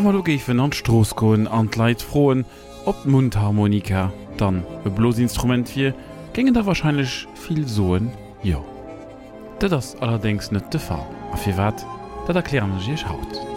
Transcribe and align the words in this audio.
Sommerlogie 0.00 0.40
vun 0.40 0.60
anstroßkoen 0.60 1.46
an 1.46 1.68
Leiit 1.76 2.00
froen, 2.00 2.46
op 2.86 3.04
Mundharmonika, 3.04 4.10
dann 4.38 4.64
e 4.86 4.88
Blosinstrument 4.88 5.76
wie, 5.76 5.92
gingen 6.32 6.54
da 6.54 6.64
wahrscheinlich 6.64 7.28
viel 7.34 7.68
soen 7.68 8.10
Jo. 8.42 8.64
Dat 9.58 9.72
das 9.72 10.00
allerdings 10.00 10.50
net 10.52 10.72
de 10.72 10.80
Fall. 10.80 11.04
Afir 11.32 11.58
wat, 11.58 11.84
dat 12.26 12.36
erklären 12.36 12.80
sich 12.80 13.06
haut. 13.06 13.49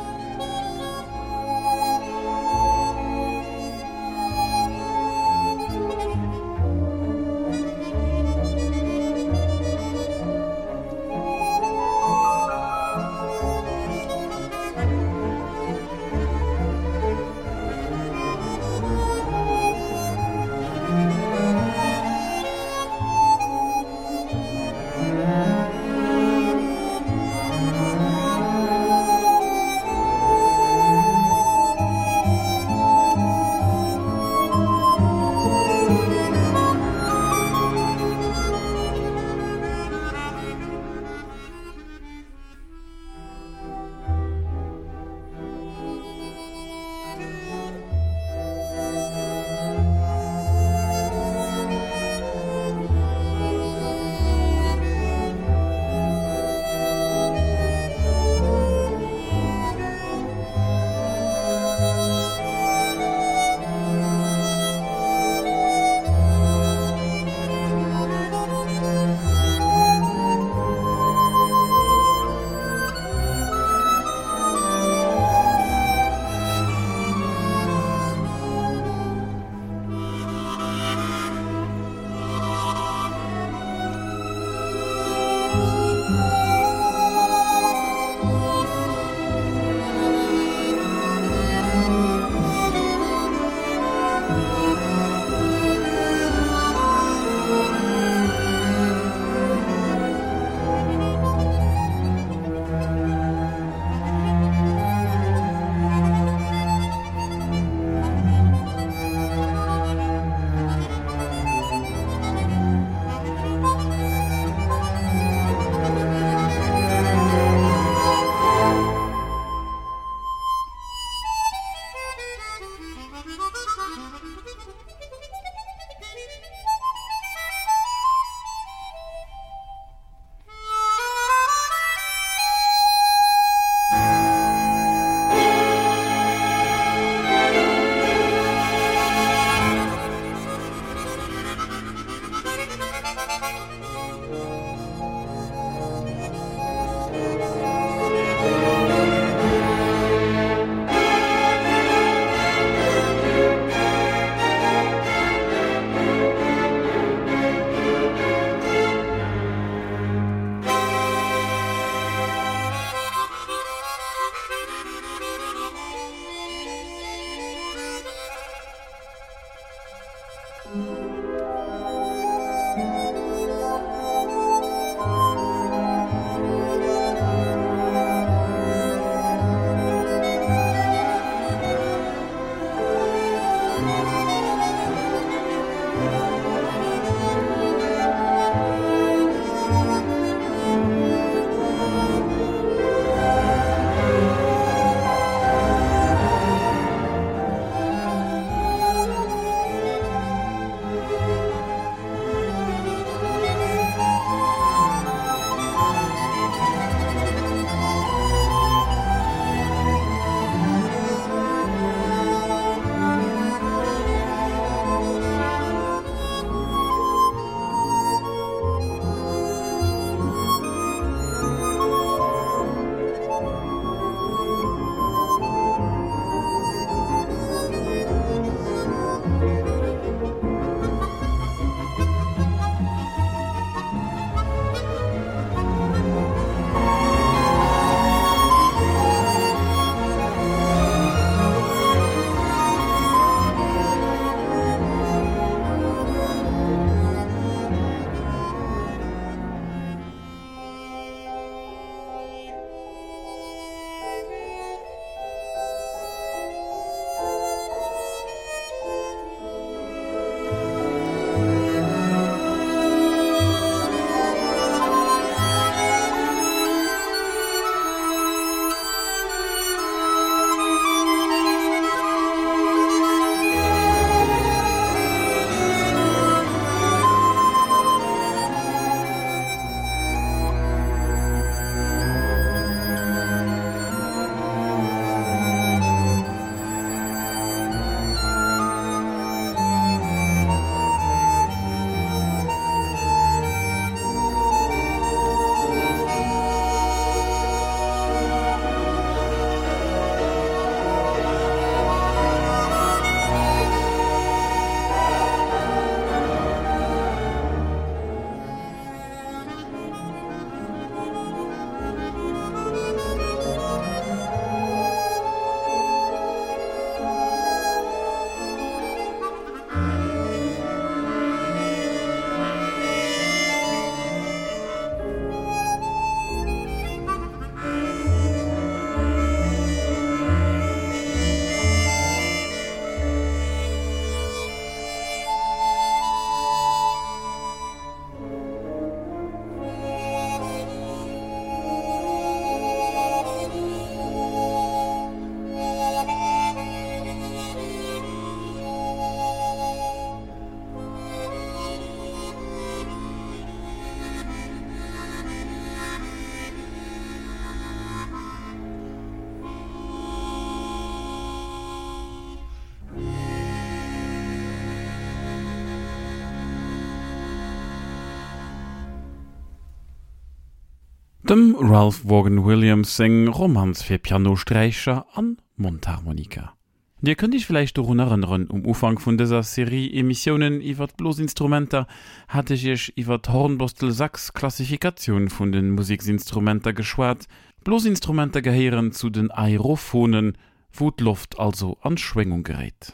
Dem 371.33 371.55
Ralph 371.59 372.07
Vaughan 372.07 372.45
Williams 372.45 372.95
seng 372.95 373.27
Romans 373.27 373.81
fir 373.81 373.97
Pianostreicher 373.97 375.07
an 375.15 375.37
Mundharmonika. 375.55 376.53
Dir 377.01 377.15
könnt 377.15 377.33
ich 377.33 377.47
vielleicht 377.47 377.75
daran 377.75 377.97
erinnern, 377.97 378.45
um 378.45 378.63
Ufang 378.67 378.99
von 378.99 379.17
dieser 379.17 379.41
Serie 379.41 379.91
Emissionen 379.93 380.61
iwwer 380.61 380.89
Blosinstrumenter 380.95 381.87
hatte 382.27 382.53
ich 382.53 382.95
iwwer 382.99 383.19
Hornbostel 383.27 383.91
Sachs 383.91 384.33
Klassifikation 384.33 385.29
von 385.31 385.51
den 385.51 385.71
Musiksinstrumenter 385.71 386.71
geschwart. 386.71 387.25
Blosinstrumenter 387.63 388.43
gehören 388.43 388.91
zu 388.91 389.09
den 389.09 389.31
Aerophonen, 389.31 390.37
wo 390.71 390.91
Luft 390.99 391.39
also 391.39 391.79
an 391.81 391.97
Schwingung 391.97 392.43
gerät. 392.43 392.93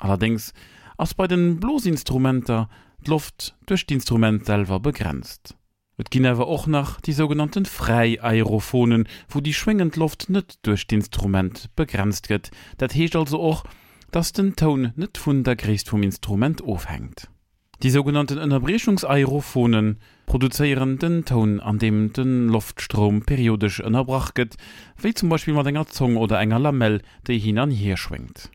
Allerdings 0.00 0.54
als 0.96 1.14
bei 1.14 1.28
den 1.28 1.60
Blosinstrumenter 1.60 2.68
Luft 3.06 3.54
durch 3.66 3.86
die 3.86 3.94
Instrument 3.94 4.44
selber 4.44 4.80
begrenzt. 4.80 5.56
Et 5.98 6.10
ginn 6.10 6.26
awer 6.26 6.46
och 6.46 6.66
nach 6.66 7.00
die 7.00 7.14
sogenannten 7.14 7.64
Freiaerophonen, 7.64 9.08
wo 9.30 9.40
die 9.40 9.54
schwingend 9.54 9.96
Luft 9.96 10.28
net 10.28 10.58
durch 10.62 10.86
d 10.86 10.96
Instrument 10.96 11.70
begrenzt 11.74 12.28
gëtt. 12.28 12.50
Dat 12.76 12.94
heescht 12.94 13.16
also 13.16 13.40
och, 13.40 13.64
dats 14.12 14.32
den 14.32 14.56
Ton 14.56 14.92
net 14.96 15.16
vun 15.16 15.42
der 15.42 15.56
Gräst 15.56 15.90
vum 15.90 16.02
Instrument 16.02 16.60
ofhängt. 16.60 17.30
Die 17.82 17.90
sogenannten 17.90 18.36
Ennnerbrechungsaerophonen 18.38 19.98
produzieren 20.26 20.98
den 20.98 21.24
Ton, 21.24 21.60
an 21.60 21.78
dem 21.78 22.12
den 22.12 22.48
Luftstrom 22.48 23.22
periodisch 23.22 23.80
ënnerbrach 23.80 24.34
gëtt, 24.34 24.56
wie 25.00 25.14
zum 25.14 25.30
Beispiel 25.30 25.54
mat 25.54 25.66
enger 25.66 25.86
Zong 25.86 26.16
oder 26.16 26.40
enger 26.40 26.58
Lamell, 26.58 27.00
déi 27.26 27.38
hin 27.40 27.58
an 27.58 27.70
hier 27.70 27.96
schwingt. 27.96 28.50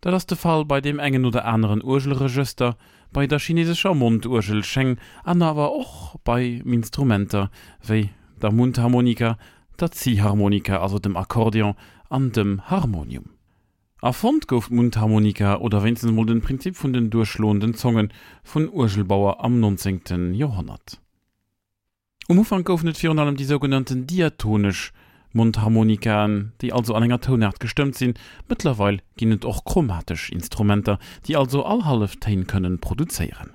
Da 0.00 0.10
das 0.12 0.26
der 0.26 0.36
Fall 0.36 0.64
bei 0.64 0.80
dem 0.80 0.98
engen 0.98 1.24
oder 1.24 1.44
anderen 1.44 1.82
Urgelregister 1.82 2.76
bei 3.12 3.26
der 3.26 3.38
chinesischer 3.38 3.94
Mundurgel 3.94 4.64
scheng 4.64 4.98
an 5.24 5.42
aber 5.42 5.72
och 5.72 6.16
bei 6.24 6.62
Instrumenter 6.64 7.50
wie 7.86 8.10
der 8.40 8.52
Mundharmonika, 8.52 9.38
der 9.80 9.90
Ziehharmonika 9.90 10.80
also 10.80 10.98
dem 10.98 11.16
Akkordeon 11.16 11.74
an 12.08 12.32
dem 12.32 12.70
Harmonium. 12.70 13.30
Erfund 14.00 14.46
gouf 14.46 14.70
Mundharmonika 14.70 15.56
oder 15.56 15.82
wenzen 15.82 16.14
mod 16.14 16.28
den 16.28 16.40
Prinzip 16.40 16.76
vun 16.76 16.92
den 16.92 17.10
durchlohenden 17.10 17.74
Zungen 17.74 18.12
vun 18.44 18.68
Urgelbauer 18.68 19.42
am 19.42 19.58
19. 19.58 20.34
Jahrhundert. 20.34 21.00
Um 22.28 22.38
Ufang 22.38 22.62
goufnet 22.62 22.98
vir 22.98 23.10
allem 23.10 23.36
die 23.36 23.44
sogenannten 23.44 24.06
diatonisch 24.06 24.92
Mundharmonikan, 25.32 26.52
die 26.60 26.72
also 26.72 26.94
an 26.94 27.02
enger 27.02 27.20
Tonart 27.20 27.60
gestimmt 27.60 27.94
sind, 27.94 28.18
mittlerweile 28.48 28.98
ginet 29.16 29.44
auch 29.44 29.64
chromatisch 29.64 30.30
Instrumenter, 30.30 30.98
die 31.26 31.36
also 31.36 31.64
allhalftein 31.64 32.46
können 32.46 32.78
produzieren. 32.78 33.52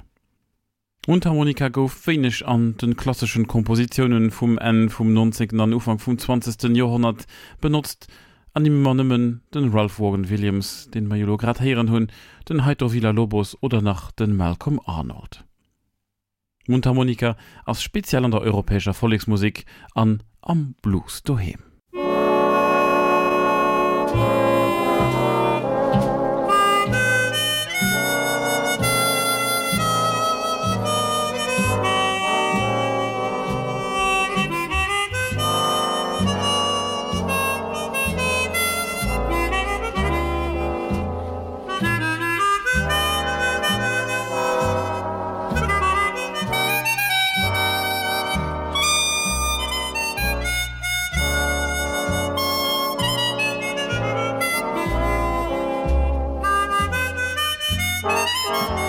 Mundharmonika 1.05 1.67
gouf 1.67 2.07
wenig 2.07 2.47
an 2.47 2.77
den 2.77 2.95
klassischen 2.95 3.45
Kompositionen 3.45 4.31
vom 4.31 4.57
N 4.57 4.89
vom 4.89 5.11
19. 5.11 5.59
an 5.59 5.73
Ufang 5.73 5.99
vom 5.99 6.17
20. 6.17 6.75
Jahrhundert 6.75 7.25
benutzt, 7.59 8.07
an 8.53 8.63
dem 8.63 8.81
manmmen 8.81 9.41
den 9.53 9.69
Ralph 9.71 9.99
Vaughan 9.99 10.29
Williams, 10.29 10.89
den 10.91 11.07
Majolograt 11.07 11.59
heeren 11.59 11.89
hunn, 11.89 12.07
den 12.47 12.63
Heiter 12.63 12.93
Villa 12.93 13.09
Lobos 13.09 13.57
oder 13.61 13.81
nach 13.81 14.11
den 14.11 14.37
Malcolm 14.37 14.79
Arnold. 14.85 15.43
Mundharmonika 16.67 17.35
als 17.65 17.83
speziell 17.83 18.23
an 18.23 18.31
der 18.31 18.41
europäischer 18.41 18.93
Volksmusik 18.93 19.65
an 19.93 20.23
om 20.43 20.75
Blues 20.81 21.21
to 21.21 21.37
Bye. 58.53 58.82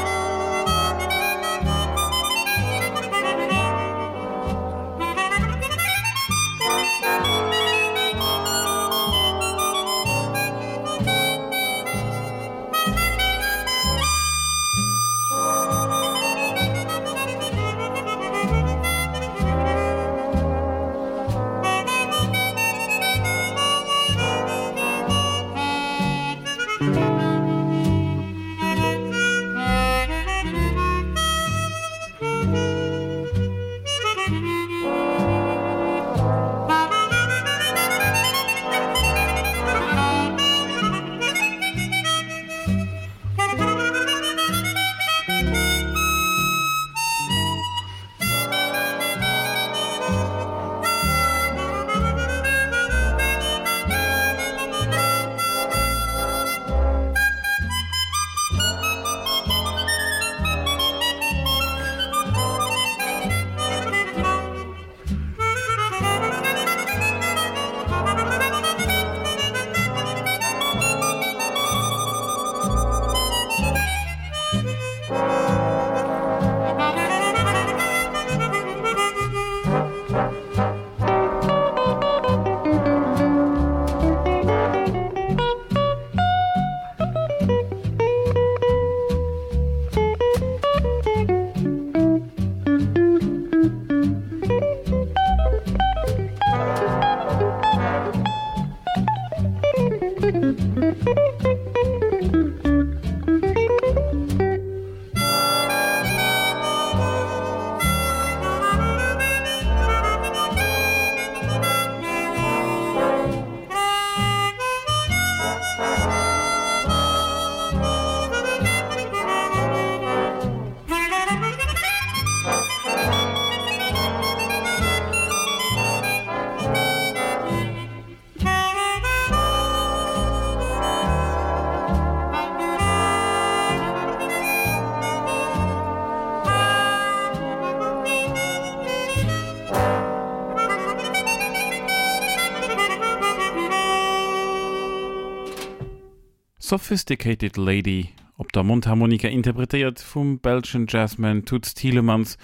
Sophisticated 146.75 147.57
Lady 147.57 148.09
op 148.37 148.51
der 148.51 148.65
Mundharmonika 148.65 149.29
interpretiert 149.29 150.01
vum 150.01 150.41
Belgian 150.41 150.87
Jazzman 150.89 151.45
Toots 151.45 151.75
Thielemans, 151.75 152.37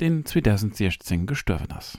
den 0.00 0.24
2016 0.24 1.26
gestorven 1.26 1.70
ass. 1.70 1.98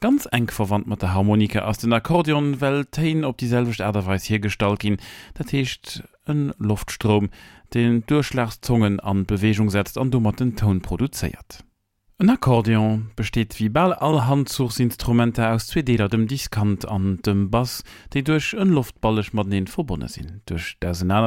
ganz 0.00 0.28
eng 0.30 0.48
verwandt 0.48 0.88
mat 0.88 1.00
der 1.00 1.14
Harmonike 1.14 1.66
aus 1.66 1.78
den 1.78 1.94
Akkordeon 1.94 2.60
well 2.60 2.84
teen 2.84 3.24
op 3.24 3.38
dieselcht 3.38 3.80
Äderweis 3.80 4.24
hier 4.24 4.50
stalt 4.50 4.80
gin, 4.80 4.98
dat 5.32 5.50
heescht 5.50 6.02
en 6.26 6.52
Luftstrom, 6.58 7.30
den 7.72 8.04
Durchschlagszungen 8.04 9.00
an 9.00 9.24
Bewegung 9.24 9.70
setzt 9.70 9.96
an 9.96 10.10
dummer 10.10 10.34
den 10.34 10.56
Ton 10.56 10.82
produziert. 10.82 11.64
Ein 12.22 12.30
Akkordeon 12.30 13.10
besteht 13.16 13.58
wie 13.58 13.68
ball 13.68 13.92
all 13.92 14.24
Handzugsinstrumente 14.28 15.48
aus 15.48 15.66
zwei 15.66 15.82
Deler 15.82 16.08
dem 16.08 16.28
Diskant 16.28 16.86
an 16.86 17.18
dem 17.26 17.50
Bass, 17.50 17.82
die 18.12 18.22
durch 18.22 18.52
een 18.52 18.68
Luftballech 18.68 19.32
mat 19.32 19.50
den 19.50 19.66
verbonnen 19.66 20.06
sinn. 20.06 20.40
Durch 20.46 20.76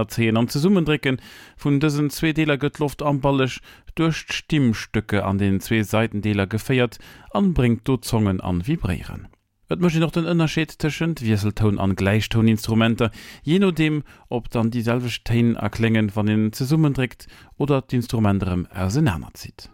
Zehen 0.07 0.37
an 0.37 0.47
ze 0.47 0.59
Summendricken 0.59 1.19
vun 1.57 1.81
dessen 1.81 2.09
zwei 2.11 2.31
Deler 2.31 2.55
gëtt 2.55 2.79
Luft 2.79 3.01
anballech 3.01 3.59
durch 3.95 4.23
Stimmstücke 4.29 5.25
an 5.25 5.37
den 5.37 5.59
zwei 5.59 5.83
Seitendeler 5.83 6.47
gefeiert, 6.47 6.97
anbringt 7.31 7.85
du 7.85 7.97
Zungen 7.97 8.39
an 8.39 8.65
vibrieren. 8.65 9.27
Et 9.67 9.81
möchte 9.81 9.99
noch 9.99 10.11
den 10.11 10.25
Unterschied 10.25 10.71
zwischen 10.71 11.19
Wieselton 11.19 11.77
an 11.77 11.97
Gleichtoninstrumente, 11.97 13.11
je 13.43 13.59
nachdem, 13.59 14.03
ob 14.29 14.49
dann 14.49 14.71
dieselbe 14.71 15.09
Stein 15.09 15.57
erklingen 15.57 16.11
wann 16.15 16.27
den 16.27 16.53
ze 16.53 16.63
summen 16.63 16.93
drégt 16.93 17.27
oder 17.57 17.81
die 17.81 17.97
ersennerner 17.97 18.69
auseinanderzieht. 18.73 19.69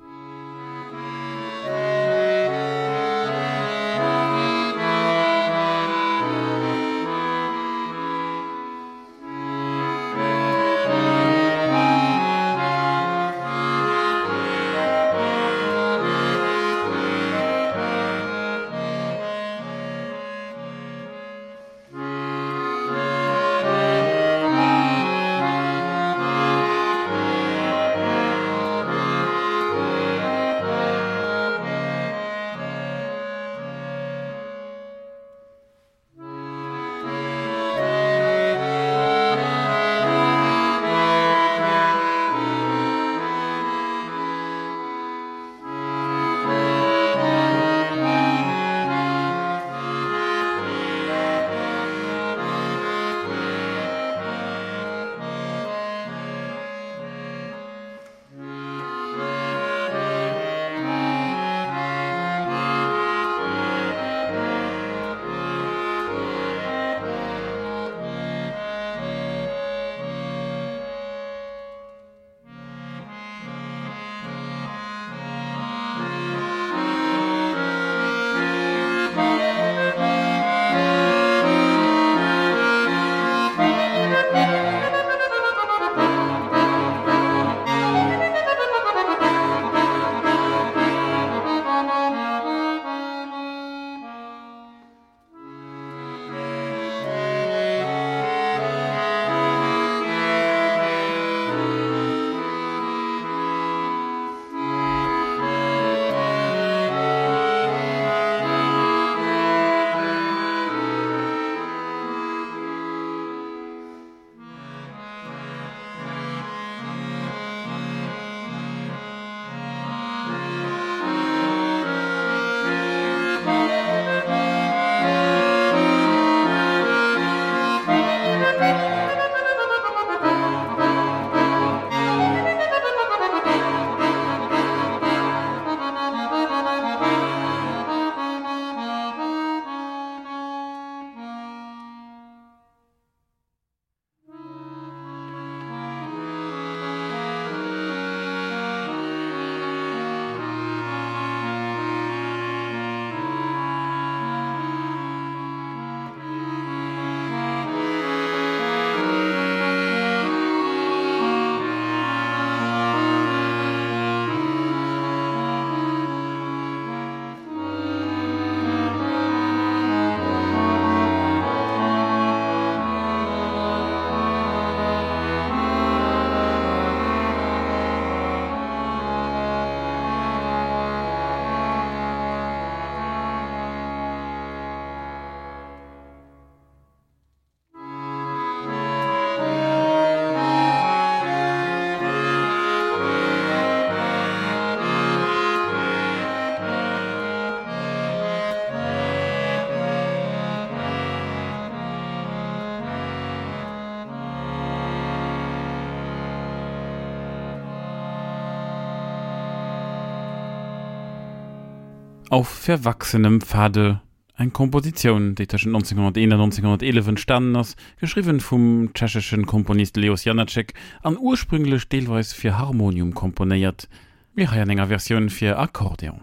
Auf 212.32 212.48
verwachsenem 212.48 213.42
Pfade 213.42 214.00
ein 214.36 214.54
Komposition 214.54 215.36
die 215.36 215.50
zwischen 215.50 215.76
1901 215.76 216.34
1911 216.34 217.08
entstanden 217.08 217.56
ist 217.56 217.78
geschrieben 218.00 218.40
vom 218.40 218.94
tschechischen 218.94 219.46
Komponist 219.46 219.98
Leos 219.98 220.24
Janacek 220.24 220.74
an 221.04 221.18
ursprünglich 221.20 221.82
Stilweis 221.82 222.32
für 222.32 222.58
Harmonium 222.58 223.14
komponiert. 223.14 223.90
Wie 224.34 224.44
enger 224.44 224.88
Version 224.88 225.30
für 225.30 225.60
Akkordeon. 225.60 226.22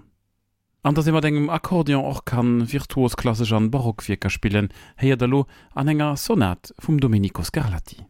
An 0.83 0.95
das 0.95 1.07
immer 1.07 1.21
dem 1.21 1.51
Akkordeon 1.51 2.03
auch 2.03 2.25
kann 2.25 2.73
virtuos 2.73 3.19
klassisch 3.19 3.53
an 3.53 3.71
Barockvierker 3.71 4.31
spielen 4.31 4.71
Herr 4.97 5.19
Dalo 5.19 5.47
Anhänger 5.75 6.17
Sonat 6.17 6.73
vom 6.79 6.99
Domenico 6.99 7.43
Scarlatti 7.43 8.07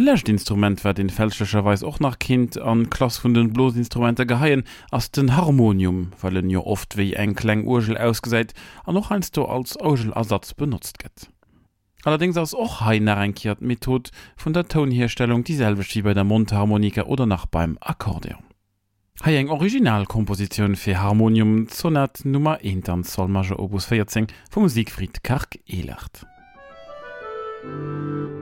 Lächtinstrument 0.00 0.84
wär 0.84 0.94
den 0.94 1.10
fälschecherweis 1.10 1.82
och 1.82 2.00
nach 2.00 2.18
Kind 2.18 2.58
an 2.58 2.90
Klas 2.90 3.24
vun 3.24 3.34
den 3.34 3.52
Blosinstrumente 3.52 4.26
geheien 4.26 4.64
ass 4.90 5.10
den 5.10 5.36
Harmonium, 5.36 6.12
fallen 6.16 6.50
jo 6.50 6.62
oft 6.64 6.96
wiei 6.96 7.14
eng 7.14 7.34
kleng 7.34 7.64
Urgel 7.64 7.96
ausgesäit 7.96 8.54
an 8.84 8.94
noch 8.94 9.10
einst 9.10 9.36
du 9.36 9.44
als 9.44 9.76
Augelersatz 9.76 10.54
benutzt 10.54 10.98
gëtt. 10.98 11.30
Allerdings 12.04 12.36
ass 12.36 12.54
och 12.54 12.80
hain 12.80 13.08
enkiert 13.08 13.60
Method 13.60 14.10
vun 14.36 14.52
der 14.52 14.68
Tonherstellung 14.68 15.42
dieselbe 15.44 15.82
wie 15.82 16.02
bei 16.02 16.14
der 16.14 16.24
Mundharmonika 16.24 17.04
oder 17.04 17.26
nach 17.26 17.46
beim 17.46 17.78
Akkordeon. 17.80 18.44
Hai 19.24 19.36
eng 19.36 19.48
Originalkomposition 19.48 20.76
fir 20.76 21.00
Harmonium 21.00 21.68
Sonat 21.68 22.24
Nummer 22.24 22.58
1 22.62 22.88
an 22.88 23.04
Solmage 23.04 23.58
Opus 23.58 23.86
14 23.86 24.26
vum 24.50 24.68
Siegfried 24.68 25.24
Kark 25.24 25.58
Elert. 25.66 26.26
Musik 27.64 28.37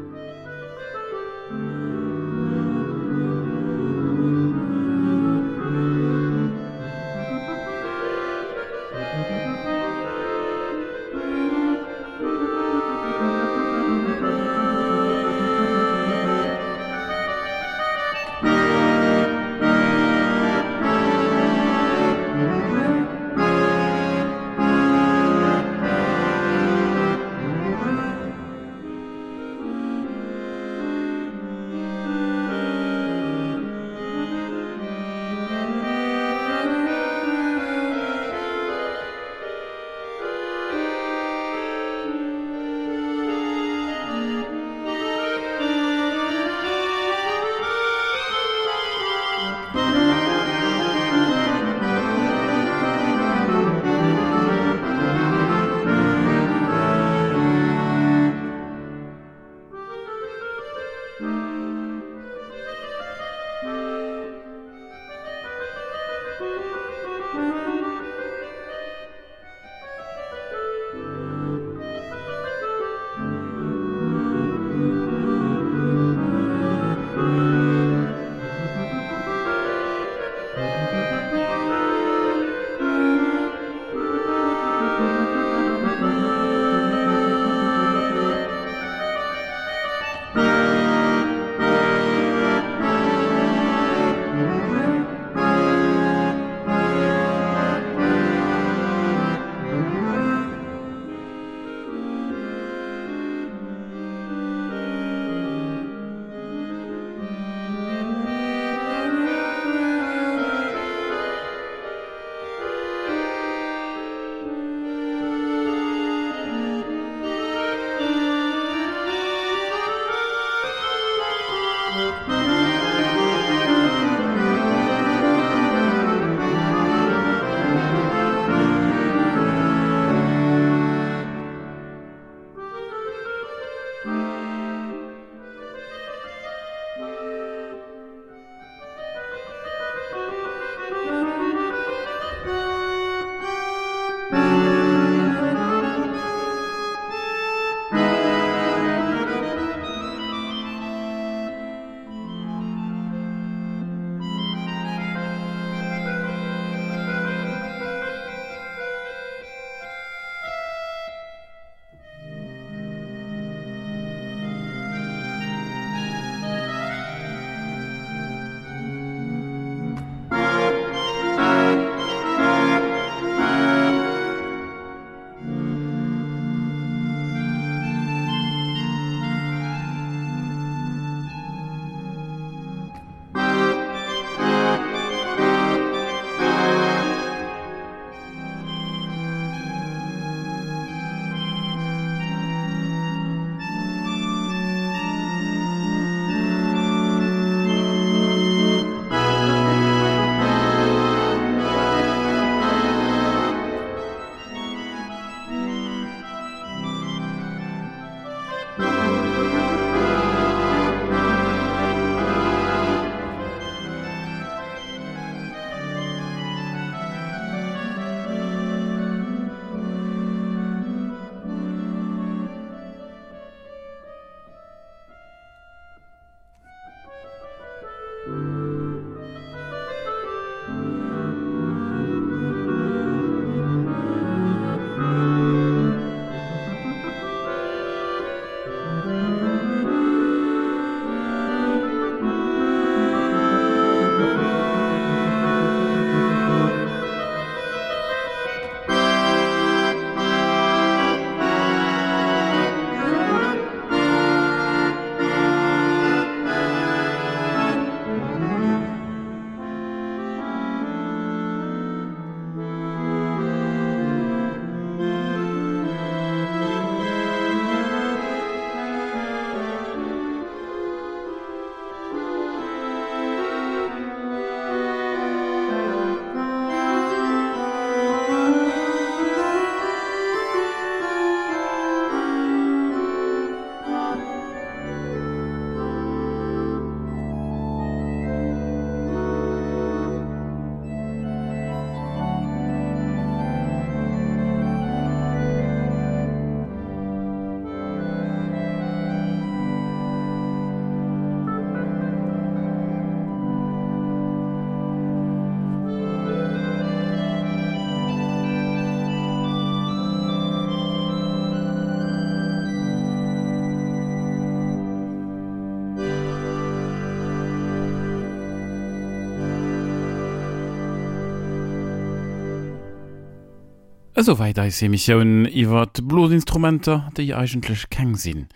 soweit 324.26 324.58
als 324.58 324.82
Missionioun 324.82 325.46
iwwer 325.46 325.86
Blosinstrumenter, 326.02 327.12
déi 327.14 327.30
eigengentlech 327.30 327.84
keng 327.94 328.16
sinn. 328.18 328.48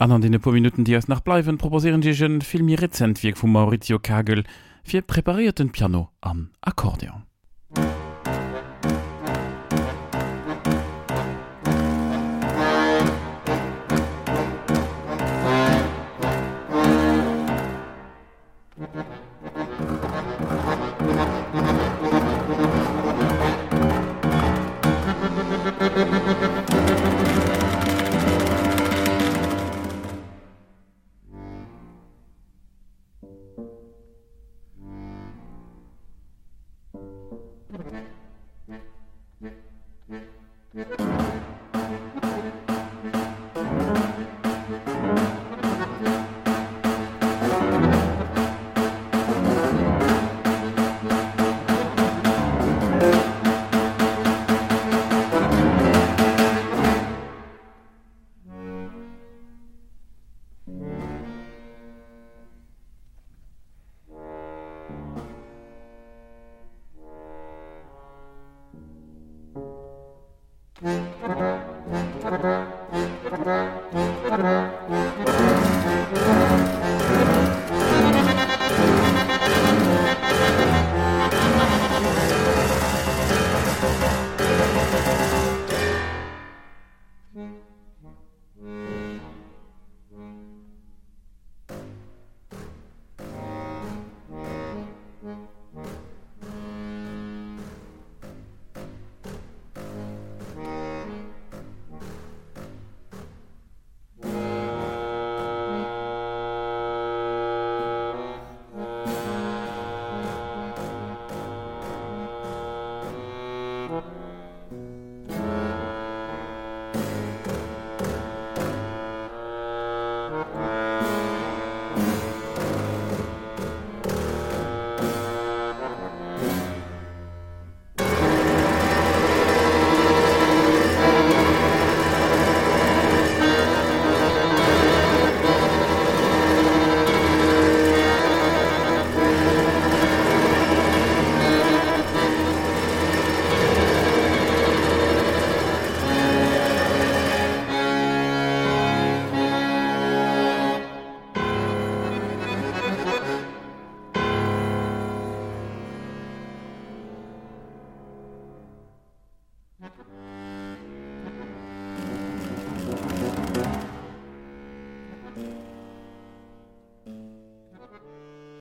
An 0.00 0.12
an 0.12 0.22
dene 0.24 0.38
po 0.40 0.52
Minuten, 0.52 0.84
die 0.88 0.94
es 0.96 1.08
nach 1.08 1.20
bleiwen, 1.20 1.58
proposieren 1.58 2.00
Dichen 2.00 2.40
filmmi 2.40 2.74
Rezentwiek 2.80 3.36
vum 3.36 3.52
Maurizio 3.52 3.98
Kagel 3.98 4.44
fir 4.84 5.02
preparierten 5.02 5.70
Piano 5.70 6.08
an 6.22 6.48
Akkordeon. 6.62 7.26